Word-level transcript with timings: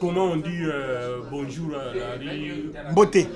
comment 0.00 0.24
on 0.24 0.36
dit 0.36 0.64
euh, 0.64 1.20
bonjour 1.30 1.74
à 1.76 2.12
Alari 2.14 2.70
Beauté. 2.94 3.28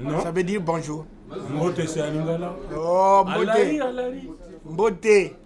Non 0.00 0.20
Ça 0.20 0.30
veut 0.30 0.42
dire 0.44 0.60
bonjour. 0.60 1.06
Mbote, 1.30 1.86
c'est 1.86 2.00
à 2.00 2.10
Lingala 2.10 2.56
Oh, 2.76 3.22
beauté. 3.24 3.80
Beauté. 4.64 5.36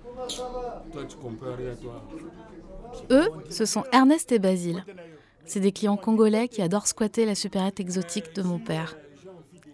Toi, 0.93 1.03
tu 1.09 1.17
comprends 1.17 1.55
rien, 1.57 1.75
toi. 1.81 2.03
Eux, 3.11 3.29
ce 3.51 3.65
sont 3.67 3.85
Ernest 3.93 4.33
et 4.33 4.39
Basile. 4.39 4.85
C'est 5.45 5.61
des 5.61 5.73
clients 5.73 5.99
congolais 5.99 6.49
qui 6.49 6.63
adorent 6.63 6.87
squatter 6.87 7.27
la 7.27 7.35
supérette 7.35 7.81
exotique 7.81 8.35
de 8.35 8.43
mon 8.43 8.59
père. 8.59 8.97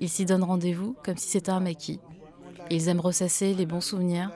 Ils 0.00 0.08
s'y 0.08 0.24
donnent 0.24 0.42
rendez-vous 0.42 0.96
comme 1.04 1.16
si 1.16 1.28
c'était 1.28 1.50
un 1.50 1.60
maquis. 1.60 2.00
Ils 2.70 2.88
aiment 2.88 3.00
ressasser 3.00 3.54
les 3.54 3.66
bons 3.66 3.80
souvenirs, 3.80 4.30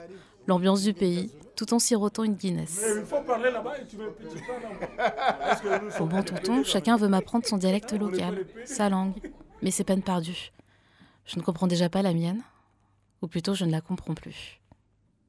l'ambiance 0.47 0.83
du 0.83 0.93
pays, 0.93 1.31
tout 1.55 1.73
en 1.73 1.79
sirotant 1.79 2.23
une 2.23 2.35
Guinness. 2.35 2.83
Au 5.99 6.05
bon 6.05 6.23
tonton, 6.23 6.63
chacun 6.63 6.97
veut 6.97 7.07
m'apprendre 7.07 7.45
son 7.45 7.57
dialecte 7.57 7.93
local, 7.93 8.45
sa 8.65 8.89
langue. 8.89 9.15
Mais 9.61 9.71
c'est 9.71 9.83
peine 9.83 10.03
perdue. 10.03 10.51
Je 11.25 11.39
ne 11.39 11.43
comprends 11.43 11.67
déjà 11.67 11.89
pas 11.89 12.01
la 12.01 12.13
mienne, 12.13 12.41
ou 13.21 13.27
plutôt 13.27 13.55
je 13.55 13.65
ne 13.65 13.71
la 13.71 13.81
comprends 13.81 14.13
plus. 14.13 14.59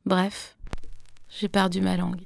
Bref, 0.04 0.56
j'ai 1.28 1.48
perdu 1.48 1.80
ma 1.80 1.96
langue. 1.96 2.23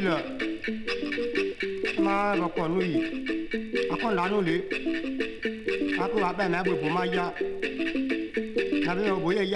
n'a 0.00 0.18
ma 1.98 2.34
kɔ 4.02 4.08
nu 4.30 4.38
yi 4.50 4.58
akɔ 6.02 6.16
la 6.20 6.30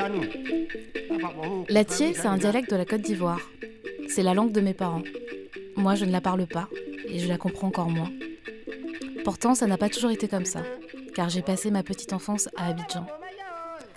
nu 0.08 0.20
le 1.68 1.82
c'est 1.88 2.26
un 2.26 2.36
dialecte 2.36 2.70
de 2.70 2.76
la 2.76 2.84
Côte 2.84 3.00
d'Ivoire. 3.00 3.40
C'est 4.08 4.22
la 4.22 4.34
langue 4.34 4.52
de 4.52 4.60
mes 4.60 4.74
parents. 4.74 5.02
Moi, 5.76 5.94
je 5.94 6.04
ne 6.04 6.12
la 6.12 6.20
parle 6.20 6.46
pas, 6.46 6.68
et 7.08 7.18
je 7.18 7.28
la 7.28 7.38
comprends 7.38 7.68
encore 7.68 7.90
moins. 7.90 8.10
Pourtant, 9.24 9.54
ça 9.54 9.66
n'a 9.66 9.76
pas 9.76 9.88
toujours 9.88 10.10
été 10.10 10.28
comme 10.28 10.44
ça, 10.44 10.62
car 11.14 11.28
j'ai 11.28 11.42
passé 11.42 11.70
ma 11.70 11.82
petite 11.82 12.12
enfance 12.12 12.48
à 12.56 12.68
Abidjan. 12.68 13.06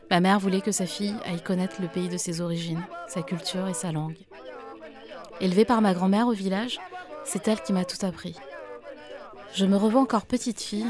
Ma 0.10 0.20
mère 0.20 0.40
voulait 0.40 0.62
que 0.62 0.72
sa 0.72 0.88
fille 0.88 1.16
aille 1.26 1.44
connaître 1.44 1.82
le 1.82 1.88
pays 1.88 2.10
de 2.10 2.18
ses 2.18 2.42
origines, 2.42 2.84
sa 3.08 3.22
culture 3.22 3.68
et 3.68 3.74
sa 3.74 3.92
langue. 3.92 4.18
Élevée 5.40 5.66
par 5.66 5.82
ma 5.82 5.94
grand-mère 5.94 6.28
au 6.28 6.34
village, 6.34 6.80
c'est 7.24 7.48
elle 7.48 7.62
qui 7.62 7.74
m'a 7.74 7.86
tout 7.86 8.04
appris. 8.06 8.36
Je 9.54 9.66
me 9.66 9.76
revois 9.78 10.02
encore 10.02 10.26
petite 10.26 10.62
fille, 10.62 10.86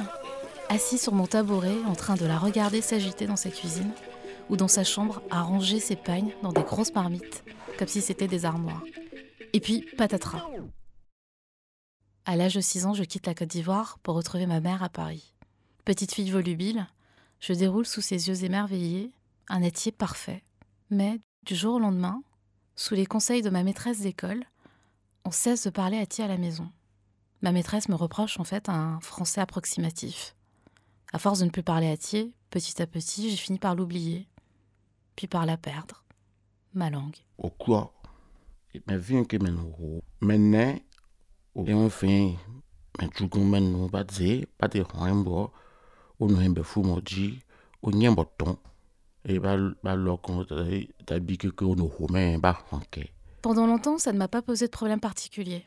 assise 0.67 1.01
sur 1.01 1.13
mon 1.13 1.27
tabouret 1.27 1.77
en 1.87 1.95
train 1.95 2.15
de 2.15 2.25
la 2.25 2.37
regarder 2.37 2.81
s'agiter 2.81 3.25
dans 3.25 3.35
sa 3.35 3.49
cuisine 3.49 3.91
ou 4.49 4.57
dans 4.57 4.67
sa 4.67 4.83
chambre 4.83 5.21
à 5.29 5.41
ranger 5.41 5.79
ses 5.79 5.95
pagnes 5.95 6.33
dans 6.43 6.51
des 6.51 6.63
grosses 6.63 6.93
marmites, 6.93 7.43
comme 7.77 7.87
si 7.87 8.01
c'était 8.01 8.27
des 8.27 8.45
armoires. 8.45 8.83
Et 9.53 9.59
puis, 9.59 9.85
patatras. 9.97 10.45
À 12.25 12.35
l'âge 12.35 12.55
de 12.55 12.61
6 12.61 12.85
ans, 12.85 12.93
je 12.93 13.03
quitte 13.03 13.25
la 13.25 13.33
Côte 13.33 13.49
d'Ivoire 13.49 13.97
pour 14.03 14.15
retrouver 14.15 14.45
ma 14.45 14.59
mère 14.59 14.83
à 14.83 14.89
Paris. 14.89 15.33
Petite 15.85 16.13
fille 16.13 16.29
volubile, 16.29 16.85
je 17.39 17.53
déroule 17.53 17.87
sous 17.87 18.01
ses 18.01 18.27
yeux 18.27 18.43
émerveillés 18.43 19.11
un 19.47 19.63
étier 19.63 19.91
parfait. 19.91 20.43
Mais, 20.91 21.19
du 21.43 21.55
jour 21.55 21.75
au 21.75 21.79
lendemain, 21.79 22.21
sous 22.75 22.93
les 22.93 23.05
conseils 23.05 23.41
de 23.41 23.49
ma 23.49 23.63
maîtresse 23.63 24.01
d'école, 24.01 24.43
on 25.25 25.31
cesse 25.31 25.65
de 25.65 25.69
parler 25.69 25.97
à 25.97 26.23
à 26.23 26.27
la 26.27 26.37
maison. 26.37 26.69
Ma 27.41 27.51
maîtresse 27.51 27.87
me 27.89 27.95
reproche 27.95 28.39
en 28.39 28.43
fait 28.43 28.69
un 28.69 28.99
français 28.99 29.41
approximatif. 29.41 30.35
À 31.13 31.19
force 31.19 31.39
de 31.39 31.45
ne 31.45 31.49
plus 31.49 31.63
parler 31.63 31.89
à 31.89 31.97
Thiers, 31.97 32.33
petit 32.49 32.81
à 32.81 32.87
petit, 32.87 33.29
j'ai 33.29 33.37
fini 33.37 33.59
par 33.59 33.75
l'oublier, 33.75 34.27
puis 35.15 35.27
par 35.27 35.45
la 35.45 35.57
perdre, 35.57 36.03
ma 36.73 36.89
langue. 36.89 37.15
okua 37.37 37.91
me 38.85 38.97
vi 38.97 39.25
ke 39.25 39.37
me 39.41 39.49
no 39.49 39.71
ho 39.79 40.01
me 40.21 40.35
ne 40.37 40.65
o 41.55 41.63
e 41.65 41.73
on 41.73 41.89
fin 41.89 42.35
me 42.99 43.07
tugu 43.15 43.39
me 43.39 43.59
no 43.59 43.87
ba 43.87 44.03
ze 44.11 44.45
ba 44.59 44.67
de 44.67 44.83
hoembo 44.83 45.51
o 46.19 46.27
no 46.27 46.41
embe 46.41 46.63
fu 46.63 46.83
mo 46.83 46.99
ji 47.03 47.41
o 47.81 47.91
nyembo 47.91 48.25
ton 48.37 48.57
e 49.23 49.39
ba 49.39 49.55
ba 49.83 49.95
lo 49.95 50.17
kon 50.17 50.43
ta 50.45 50.61
ta 51.05 51.19
bi 51.19 51.37
ke 51.37 51.49
ko 51.55 51.75
no 51.75 51.87
ho 51.87 52.07
me 52.11 52.37
ba 52.37 52.53
honke 52.71 53.09
Pendant 53.41 53.65
longtemps, 53.65 53.97
ça 53.97 54.11
ne 54.11 54.17
m'a 54.17 54.27
pas 54.27 54.41
posé 54.41 54.65
de 54.65 54.71
problème 54.71 54.99
particulier. 54.99 55.63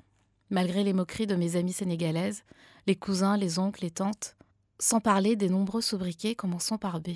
Malgré 0.53 0.85
les 0.85 0.93
moqueries 0.93 1.27
de 1.27 1.35
mes 1.35 1.57
amies 1.57 1.73
sénégalaises, 1.73 2.45
les 2.87 2.95
cousins, 2.95 3.39
les 3.39 3.59
oncles, 3.59 3.81
les 3.81 3.91
tantes, 3.91 4.37
sans 4.79 5.01
parler 5.01 5.35
des 5.35 5.49
nombreux 5.49 5.81
sobriquets 5.81 6.35
commençant 6.35 6.77
par 6.77 7.01
B. 7.01 7.13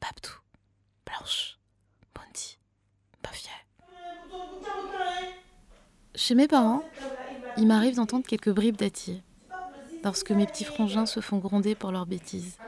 Babdou, 0.00 0.32
Blanche, 1.06 1.60
Bondi, 2.12 2.58
Bafia. 3.22 3.52
Chez 6.16 6.34
mes 6.34 6.48
parents, 6.48 6.82
il 7.56 7.68
m'arrive 7.68 7.94
d'entendre 7.94 8.26
quelques 8.26 8.50
bribes 8.50 8.78
d'Atier, 8.78 9.22
lorsque 10.02 10.32
mes 10.32 10.46
petits 10.46 10.64
frangins 10.64 11.06
se 11.06 11.20
font 11.20 11.38
gronder 11.38 11.76
pour 11.76 11.92
leurs 11.92 12.06
bêtises. 12.06 12.58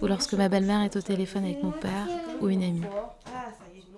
Ou 0.00 0.06
lorsque 0.06 0.34
ma 0.34 0.48
belle-mère 0.48 0.82
est 0.82 0.96
au 0.96 1.00
téléphone 1.00 1.44
avec 1.44 1.62
mon 1.62 1.72
père 1.72 2.08
ou 2.40 2.48
une 2.48 2.62
amie. 2.62 2.82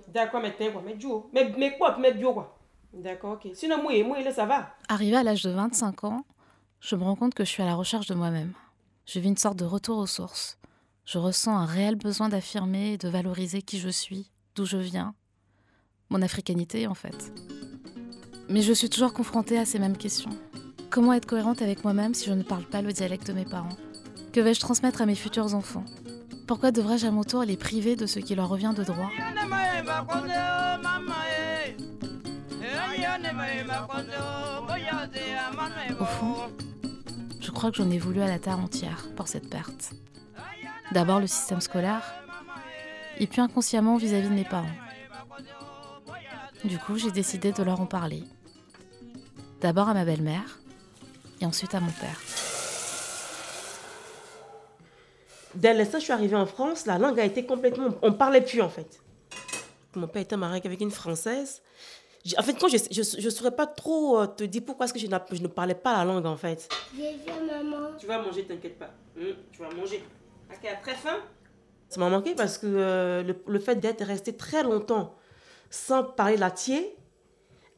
D'accord, 0.08 0.40
mais 0.40 0.54
t'es 0.56 0.72
quoi? 0.72 0.82
Mais 0.84 0.98
Joe? 0.98 1.24
Mais, 1.32 1.52
mais 1.56 1.76
quoi? 1.76 1.96
Mais 1.98 2.12
bio 2.12 2.32
quoi? 2.32 2.58
D'accord, 2.92 3.34
ok. 3.34 3.52
Sinon, 3.54 3.82
moi, 3.82 4.02
moi, 4.02 4.20
là, 4.20 4.32
ça 4.32 4.46
va. 4.46 4.74
Arrivée 4.88 5.16
à 5.16 5.22
l'âge 5.22 5.42
de 5.42 5.50
25 5.50 6.04
ans, 6.04 6.24
je 6.80 6.96
me 6.96 7.04
rends 7.04 7.14
compte 7.16 7.34
que 7.34 7.44
je 7.44 7.50
suis 7.50 7.62
à 7.62 7.66
la 7.66 7.74
recherche 7.74 8.06
de 8.06 8.14
moi-même. 8.14 8.52
Je 9.06 9.20
vis 9.20 9.28
une 9.28 9.36
sorte 9.36 9.58
de 9.58 9.64
retour 9.64 9.98
aux 9.98 10.06
sources. 10.06 10.58
Je 11.04 11.18
ressens 11.18 11.56
un 11.56 11.66
réel 11.66 11.96
besoin 11.96 12.28
d'affirmer 12.28 12.92
et 12.92 12.98
de 12.98 13.08
valoriser 13.08 13.62
qui 13.62 13.78
je 13.78 13.88
suis, 13.88 14.30
d'où 14.54 14.64
je 14.64 14.76
viens, 14.76 15.14
mon 16.08 16.22
africanité 16.22 16.86
en 16.86 16.94
fait. 16.94 17.32
Mais 18.48 18.62
je 18.62 18.72
suis 18.72 18.90
toujours 18.90 19.12
confrontée 19.12 19.58
à 19.58 19.64
ces 19.64 19.78
mêmes 19.78 19.96
questions. 19.96 20.30
Comment 20.90 21.12
être 21.12 21.26
cohérente 21.26 21.62
avec 21.62 21.84
moi-même 21.84 22.14
si 22.14 22.26
je 22.26 22.32
ne 22.32 22.42
parle 22.42 22.64
pas 22.64 22.82
le 22.82 22.92
dialecte 22.92 23.28
de 23.28 23.32
mes 23.32 23.44
parents? 23.44 23.76
Que 24.32 24.40
vais-je 24.40 24.60
transmettre 24.60 25.02
à 25.02 25.06
mes 25.06 25.16
futurs 25.16 25.54
enfants? 25.54 25.84
Pourquoi 26.46 26.70
devrais-je 26.70 27.06
à 27.06 27.10
mon 27.10 27.24
tour 27.24 27.42
les 27.42 27.56
priver 27.56 27.96
de 27.96 28.06
ce 28.06 28.20
qui 28.20 28.34
leur 28.36 28.48
revient 28.48 28.72
de 28.76 28.84
droit? 28.84 29.10
Au 35.98 36.04
fond, 36.04 36.36
je 37.40 37.50
crois 37.50 37.70
que 37.70 37.76
j'en 37.76 37.90
ai 37.90 37.98
voulu 37.98 38.20
à 38.20 38.28
la 38.28 38.38
terre 38.38 38.60
entière 38.60 39.04
pour 39.16 39.26
cette 39.26 39.50
perte. 39.50 39.92
D'abord 40.92 41.18
le 41.18 41.26
système 41.26 41.60
scolaire, 41.60 42.04
et 43.18 43.26
puis 43.26 43.40
inconsciemment 43.40 43.96
vis-à-vis 43.96 44.28
de 44.28 44.34
mes 44.34 44.44
parents. 44.44 44.66
Du 46.64 46.78
coup, 46.78 46.96
j'ai 46.96 47.10
décidé 47.10 47.52
de 47.52 47.62
leur 47.62 47.80
en 47.80 47.86
parler. 47.86 48.22
D'abord 49.60 49.88
à 49.88 49.94
ma 49.94 50.04
belle-mère, 50.04 50.60
et 51.40 51.46
ensuite 51.46 51.74
à 51.74 51.80
mon 51.80 51.90
père. 51.90 52.20
Dès 55.54 55.74
l'instant 55.74 55.98
je 55.98 56.04
suis 56.04 56.12
arrivée 56.12 56.36
en 56.36 56.46
France, 56.46 56.86
la 56.86 56.98
langue 56.98 57.18
a 57.18 57.24
été 57.24 57.44
complètement. 57.44 57.88
On 58.02 58.12
parlait 58.12 58.40
plus 58.40 58.60
en 58.60 58.68
fait. 58.68 59.00
Mon 59.94 60.06
père 60.06 60.22
était 60.22 60.36
marié 60.36 60.60
avec 60.64 60.80
une 60.80 60.90
Française. 60.90 61.62
En 62.38 62.42
fait, 62.42 62.54
quand 62.54 62.68
je 62.68 63.24
ne 63.24 63.30
saurais 63.30 63.50
pas 63.50 63.66
trop 63.66 64.20
euh, 64.20 64.26
te 64.26 64.44
dire 64.44 64.62
pourquoi 64.64 64.84
est-ce 64.84 64.92
que 64.92 65.00
je, 65.00 65.06
ne 65.06 65.48
parlais 65.48 65.74
pas 65.74 65.96
la 65.96 66.04
langue 66.04 66.26
en 66.26 66.36
fait. 66.36 66.68
Vu 66.94 67.02
maman. 67.46 67.96
Tu 67.98 68.06
vas 68.06 68.20
manger, 68.20 68.44
t'inquiète 68.44 68.78
pas. 68.78 68.90
Hum, 69.16 69.34
tu 69.50 69.60
vas 69.60 69.70
manger. 69.70 70.04
Ok, 70.50 70.68
à 70.70 70.76
très 70.76 70.94
faim. 70.94 71.16
Ça 71.88 71.98
m'a 71.98 72.08
manqué 72.08 72.34
parce 72.34 72.58
que 72.58 72.66
euh, 72.66 73.22
le, 73.22 73.42
le 73.46 73.58
fait 73.58 73.76
d'être 73.76 74.04
resté 74.04 74.36
très 74.36 74.62
longtemps 74.62 75.16
sans 75.70 76.04
parler 76.04 76.36
latier. 76.36 76.96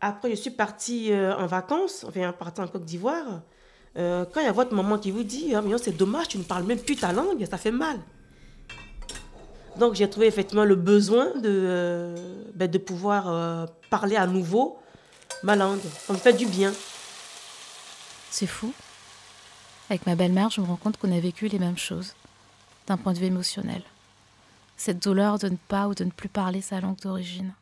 Après, 0.00 0.30
je 0.30 0.34
suis 0.34 0.50
partie 0.50 1.12
euh, 1.12 1.36
en 1.36 1.46
vacances, 1.46 2.04
enfin, 2.04 2.32
partie 2.32 2.60
en 2.60 2.66
Côte 2.66 2.84
d'Ivoire. 2.84 3.42
Euh, 3.96 4.24
quand 4.32 4.40
il 4.40 4.44
y 4.44 4.48
a 4.48 4.52
votre 4.52 4.74
maman 4.74 4.98
qui 4.98 5.10
vous 5.10 5.22
dit 5.22 5.54
ah, 5.54 5.62
mais 5.62 5.70
non, 5.70 5.78
c'est 5.78 5.96
dommage, 5.96 6.28
tu 6.28 6.38
ne 6.38 6.42
parles 6.44 6.64
même 6.64 6.78
plus 6.78 6.96
ta 6.96 7.12
langue, 7.12 7.44
ça 7.48 7.58
fait 7.58 7.70
mal. 7.70 7.98
Donc, 9.78 9.94
j'ai 9.94 10.08
trouvé 10.08 10.26
effectivement 10.26 10.64
le 10.64 10.74
besoin 10.74 11.26
de, 11.36 11.42
euh, 11.44 12.44
ben, 12.54 12.70
de 12.70 12.78
pouvoir 12.78 13.28
euh, 13.28 13.66
parler 13.90 14.16
à 14.16 14.26
nouveau 14.26 14.78
ma 15.42 15.56
langue. 15.56 15.80
Ça 16.06 16.12
me 16.12 16.18
fait 16.18 16.34
du 16.34 16.46
bien. 16.46 16.72
C'est 18.30 18.46
fou. 18.46 18.72
Avec 19.88 20.06
ma 20.06 20.14
belle-mère, 20.14 20.50
je 20.50 20.60
me 20.60 20.66
rends 20.66 20.76
compte 20.76 20.96
qu'on 20.98 21.12
a 21.12 21.20
vécu 21.20 21.48
les 21.48 21.58
mêmes 21.58 21.78
choses, 21.78 22.14
d'un 22.86 22.96
point 22.96 23.12
de 23.12 23.18
vue 23.18 23.26
émotionnel. 23.26 23.82
Cette 24.76 25.02
douleur 25.02 25.38
de 25.38 25.48
ne 25.48 25.56
pas 25.68 25.88
ou 25.88 25.94
de 25.94 26.04
ne 26.04 26.10
plus 26.10 26.28
parler 26.28 26.60
sa 26.60 26.80
langue 26.80 26.98
d'origine. 26.98 27.54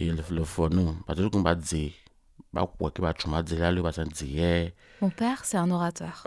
e 0.00 0.04
le 0.04 0.22
le 0.30 0.44
fo 0.44 0.68
no 0.68 0.94
ba 1.06 1.14
de 1.14 1.26
ko 1.28 1.42
ba 1.42 1.54
Mon 5.00 5.10
père, 5.10 5.44
c'est 5.44 5.56
un 5.56 5.70
orateur, 5.70 6.24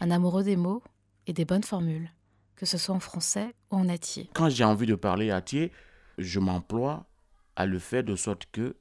un 0.00 0.10
amoureux 0.10 0.42
des 0.42 0.56
mots 0.56 0.82
et 1.26 1.32
des 1.32 1.44
bonnes 1.44 1.62
formules, 1.62 2.10
que 2.56 2.66
ce 2.66 2.78
soit 2.78 2.94
en 2.94 3.00
français 3.00 3.54
ou 3.70 3.76
en 3.76 3.88
atier. 3.88 4.28
quand 4.34 4.48
j'ai 4.48 4.64
envie 4.64 4.86
de 4.86 4.94
parler 4.94 5.30
à 5.30 5.40
Thiers, 5.40 5.72
je 6.18 6.40
m'emploie 6.40 7.06
à 7.56 7.66
le 7.66 7.78
faire 7.78 8.04
de 8.04 8.16
sorte 8.16 8.46
que 8.50 8.76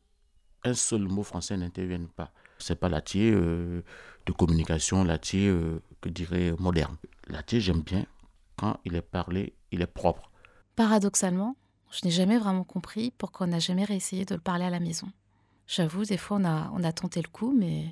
un 0.63 0.73
seul 0.73 1.01
mot 1.01 1.23
français 1.23 1.57
n'intervienne 1.57 2.07
pas. 2.07 2.31
C'est 2.59 2.79
pas 2.79 2.89
l'atier 2.89 3.31
euh, 3.33 3.83
de 4.27 4.31
communication, 4.31 5.03
l'atier 5.03 5.47
euh, 5.47 5.81
que 6.01 6.09
dirais 6.09 6.53
moderne. 6.59 6.97
L'atier, 7.27 7.59
j'aime 7.59 7.81
bien 7.81 8.05
quand 8.57 8.79
il 8.85 8.95
est 8.95 9.01
parlé, 9.01 9.55
il 9.71 9.81
est 9.81 9.87
propre. 9.87 10.29
Paradoxalement, 10.75 11.55
je 11.91 12.05
n'ai 12.05 12.11
jamais 12.11 12.37
vraiment 12.37 12.63
compris 12.63 13.11
pourquoi 13.17 13.47
on 13.47 13.49
n'a 13.49 13.59
jamais 13.59 13.83
réessayé 13.83 14.25
de 14.25 14.35
le 14.35 14.41
parler 14.41 14.65
à 14.65 14.69
la 14.69 14.79
maison. 14.79 15.07
J'avoue, 15.67 16.03
des 16.03 16.17
fois, 16.17 16.37
on 16.37 16.83
a, 16.83 16.91
tenté 16.91 17.21
le 17.21 17.29
coup, 17.29 17.55
mais 17.57 17.85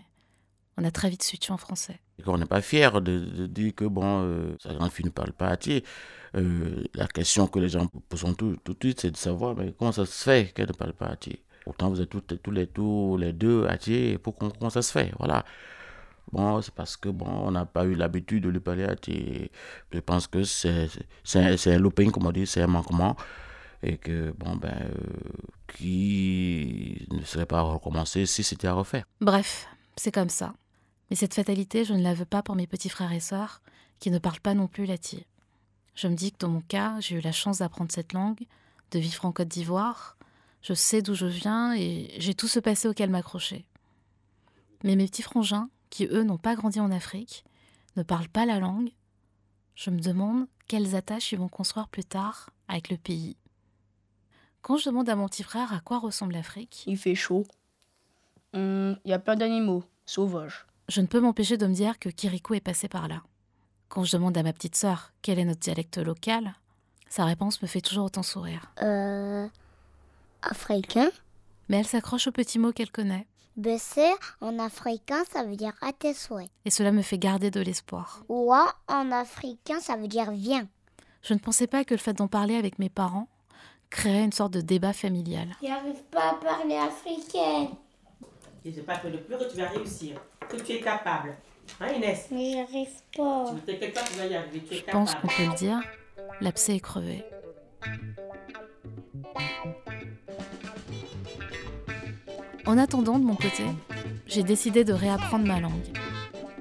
on 0.78 0.84
a 0.84 0.92
très 0.92 1.10
vite 1.10 1.24
switché 1.24 1.54
en 1.54 1.57
français. 1.57 2.00
Et 2.18 2.24
qu'on 2.24 2.38
n'est 2.38 2.46
pas 2.46 2.62
fier 2.62 3.01
de, 3.01 3.48
dire 3.48 3.74
que 3.75 3.86
bon, 3.86 4.24
euh, 4.24 4.56
sa 4.60 4.74
grande 4.74 4.92
fille 4.92 5.06
ne 5.06 5.12
parle 5.12 5.31
pas 5.31 5.48
atier. 5.48 5.84
Euh, 6.36 6.84
la 6.94 7.07
question 7.07 7.48
que 7.48 7.60
les 7.60 7.69
gens 7.69 7.88
posent 8.10 8.25
tout, 8.38 8.57
de 8.66 8.75
suite, 8.81 9.01
c'est 9.01 9.12
de 9.12 9.18
savoir 9.18 9.56
mais 9.56 9.74
comment 9.78 9.92
ça 9.92 10.06
se 10.06 10.24
fait 10.24 10.54
qu'elle 10.54 10.68
ne 10.68 10.74
parle 10.74 10.94
pas 10.94 11.07
atier. 11.07 11.42
Pourtant, 11.63 11.90
vous 11.90 12.01
êtes 12.01 12.10
tous, 12.10 12.51
les, 12.51 12.68
tous 12.68 13.18
les 13.18 13.34
deux 13.34 13.66
atier. 13.68 14.18
Pourquoi 14.18 14.51
comment 14.57 14.69
ça 14.69 14.81
se 14.81 14.92
fait 14.92 15.13
Voilà. 15.18 15.46
Bon, 16.31 16.62
c'est 16.62 16.74
parce 16.74 16.98
que 16.98 17.10
bon, 17.10 17.28
on 17.28 17.51
n'a 17.51 17.66
pas 17.66 17.86
eu 17.86 17.96
l'habitude 17.96 18.44
de 18.44 18.50
lui 18.50 18.60
parler 18.60 18.84
atier. 18.84 19.51
Je 19.92 20.00
pense 20.00 20.28
que 20.28 20.44
c'est 20.44 20.90
un 21.34 21.80
looping, 21.80 22.12
comme 22.12 22.28
on 22.28 22.31
dit, 22.31 22.46
c'est 22.46 22.62
un 22.62 22.68
manquement. 22.68 23.16
Et 23.81 23.98
que, 23.98 24.34
bon, 24.38 24.56
ben, 24.56 24.76
euh, 24.81 24.94
qui 25.68 27.08
ne 27.12 27.24
serait 27.24 27.46
pas 27.46 27.62
recommencé 27.62 28.26
si 28.26 28.44
c'était 28.44 28.68
à 28.68 28.74
refaire. 28.74 29.06
Bref, 29.22 29.68
c'est 29.96 30.12
comme 30.12 30.30
ça. 30.30 30.54
Mais 31.10 31.16
cette 31.16 31.34
fatalité, 31.34 31.86
je 31.86 31.94
ne 31.94 32.04
la 32.04 32.14
veux 32.14 32.26
pas 32.26 32.44
pour 32.44 32.56
mes 32.56 32.68
petits 32.68 32.90
frères 32.90 33.12
et 33.12 33.20
sœurs 33.20 33.62
qui 34.00 34.12
ne 34.12 34.20
parlent 34.20 34.40
pas 34.40 34.54
non 34.54 34.68
plus 34.68 34.86
l'atier. 34.86 35.26
Je 35.96 36.08
me 36.08 36.16
dis 36.16 36.31
que 36.31 36.38
dans 36.40 36.50
mon 36.50 36.62
cas, 36.62 37.00
j'ai 37.00 37.16
eu 37.18 37.22
la 37.22 37.31
chance 37.31 37.60
d'apprendre 37.60 37.92
cette 37.92 38.14
langue, 38.14 38.46
de 38.92 39.00
vivre 39.00 39.26
en 39.26 39.31
Côte 39.31 39.48
d'Ivoire. 39.48 40.18
Je 40.62 40.74
sais 40.74 41.02
d'où 41.02 41.14
je 41.14 41.25
viens 41.25 41.74
et 41.75 42.14
j'ai 42.18 42.34
tout 42.34 42.48
ce 42.48 42.60
passé 42.60 42.88
auquel 42.88 43.10
m'accrocher. 43.10 43.66
Mais 44.84 44.96
mes 44.96 45.06
petits 45.06 45.22
frangins, 45.22 45.70
qui 45.90 46.06
eux 46.06 46.24
n'ont 46.24 46.38
pas 46.38 46.56
grandi 46.56 46.80
en 46.80 46.92
Afrique, 46.92 47.44
ne 47.96 48.04
parlent 48.04 48.30
pas 48.30 48.46
la 48.46 48.60
langue, 48.60 48.92
je 49.75 49.90
me 49.90 50.00
demande 50.00 50.48
quelles 50.68 50.96
attaches 50.96 51.32
ils 51.32 51.40
vont 51.40 51.50
construire 51.50 51.88
plus 51.88 52.04
tard 52.04 52.50
avec 52.68 52.90
le 52.90 52.98
pays. 52.98 53.38
Quand 54.62 54.78
je 54.78 54.90
demande 54.90 55.10
à 55.10 55.16
mon 55.16 55.28
petit 55.28 55.44
frère 55.44 55.74
à 55.74 55.80
quoi 55.80 56.00
ressemble 56.00 56.34
l'Afrique, 56.34 56.84
Il 56.88 56.98
fait 56.98 57.16
chaud. 57.16 57.46
Hum, 58.54 58.98
Il 59.06 59.12
y 59.12 59.14
a 59.14 59.20
plein 59.20 59.36
d'animaux 59.36 59.84
sauvages. 60.06 60.66
je 60.90 61.02
ne 61.02 61.08
peux 61.08 61.20
m'empêcher 61.20 61.58
de 61.58 61.68
me 61.68 61.74
dire 61.74 62.00
que 62.00 62.10
Kirikou 62.10 62.56
est 62.56 62.60
passé 62.62 62.88
par 62.88 63.08
là. 63.08 63.22
Quand 63.90 64.04
je 64.04 64.12
demande 64.18 64.38
à 64.38 64.44
ma 64.44 64.54
petite 64.54 64.76
sœur 64.76 65.12
quel 65.22 65.40
est 65.40 65.46
notre 65.46 65.60
dialecte 65.60 65.98
local, 65.98 66.54
sa 67.10 67.26
réponse 67.26 67.62
me 67.62 67.68
fait 67.68 67.82
toujours 67.82 68.06
autant 68.06 68.24
sourire. 68.24 68.72
Euh, 68.82 69.48
africain 70.42 71.10
Mais 71.70 71.78
elle 71.78 71.88
s'accroche 71.88 72.28
aux 72.28 72.32
petits 72.32 72.60
mots 72.60 72.72
qu'elle 72.72 72.92
connaît, 72.92 73.28
Besser 73.58 74.12
en 74.40 74.58
africain, 74.58 75.24
ça 75.34 75.44
veut 75.44 75.58
dire 75.58 75.74
à 75.82 75.92
tes 75.92 76.14
souhaits. 76.14 76.50
et 76.66 76.70
cela 76.70 76.92
me 76.94 77.02
fait 77.02 77.18
garder 77.18 77.52
de 77.52 77.60
l'espoir. 77.60 78.24
Ouah 78.30 78.74
en 78.88 79.12
africain, 79.12 79.80
ça 79.82 79.98
veut 79.98 80.08
dire 80.08 80.32
viens. 80.32 80.68
Je 81.24 81.34
ne 81.34 81.40
pensais 81.40 81.68
pas 81.68 81.84
que 81.84 81.94
le 81.94 82.00
fait 82.00 82.14
d'en 82.14 82.28
parler 82.30 82.56
avec 82.56 82.80
mes 82.80 82.90
parents 82.90 83.28
créerait 83.89 84.24
une 84.24 84.31
sorte 84.31 84.53
de 84.53 84.62
débat 84.62 84.94
familial. 84.94 85.47
J'arrive 85.62 86.03
pas 86.12 86.31
à 86.31 86.33
parler 86.36 86.75
africain. 86.75 87.69
Et 88.65 88.74
c'est 88.74 88.86
pas 88.86 88.97
que 88.97 89.07
le 89.07 89.21
plus 89.21 89.38
que 89.38 89.50
tu 89.50 89.57
vas 89.57 89.69
réussir, 89.69 90.19
que 90.47 90.57
tu 90.57 90.74
es 90.74 90.81
capable. 90.81 91.36
Hein 91.80 91.94
Inès? 91.94 92.27
Mais 92.31 92.53
j'arrive 92.53 92.89
pas. 93.15 93.45
Tu 93.50 93.56
veux 93.71 93.77
quelque 93.77 93.94
part, 93.94 94.03
tu 94.03 94.18
vas 94.18 94.25
y 94.25 94.36
arriver, 94.36 94.62
tu 94.68 94.74
es 94.74 94.77
Je 94.77 94.83
pense 94.91 95.15
qu'on 95.15 95.27
peut 95.27 95.45
le 95.45 95.56
dire, 95.56 95.80
l'abcès 96.41 96.75
est 96.75 96.80
crevé. 96.80 97.24
En 102.65 102.77
attendant, 102.77 103.18
de 103.18 103.24
mon 103.24 103.36
côté, 103.36 103.63
j'ai 104.27 104.44
décidé 104.44 104.83
de 104.83 104.94
réapprendre 104.94 105.45
ma 105.45 105.59
langue. 105.59 105.97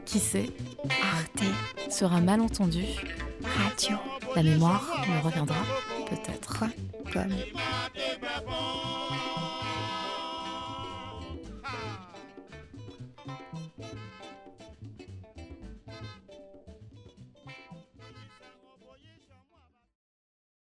Qui 0.07 0.21
sait, 0.21 0.47
Arte 1.03 1.43
un 2.01 2.21
malentendu, 2.21 2.85
Radio. 3.43 3.97
la 4.37 4.43
mémoire 4.43 5.05
me 5.09 5.21
reviendra 5.25 5.57
peut-être. 6.09 6.65
Comme 7.13 7.33